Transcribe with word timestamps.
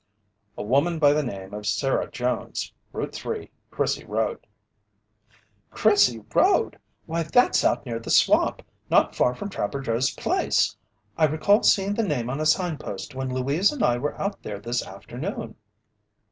"A 0.57 0.63
woman 0.63 0.97
by 0.97 1.13
the 1.13 1.21
name 1.21 1.53
of 1.53 1.67
Sarah 1.67 2.09
Jones, 2.09 2.73
Route 2.91 3.13
3, 3.13 3.51
Crissey 3.69 4.03
Road. 4.03 4.47
"Crissey 5.69 6.25
Road! 6.33 6.79
Why, 7.05 7.21
that's 7.21 7.63
out 7.63 7.85
near 7.85 7.99
the 7.99 8.09
swamp, 8.09 8.63
not 8.89 9.13
far 9.13 9.35
from 9.35 9.49
Trapper 9.51 9.79
Joe's 9.79 10.09
place! 10.09 10.75
I 11.19 11.25
recall 11.25 11.61
seeing 11.61 11.93
the 11.93 12.01
name 12.01 12.31
on 12.31 12.39
a 12.39 12.47
signpost 12.47 13.13
when 13.13 13.31
Louise 13.31 13.71
and 13.71 13.83
I 13.83 13.99
were 13.99 14.19
out 14.19 14.41
there 14.41 14.57
this 14.59 14.83
afternoon." 14.83 15.53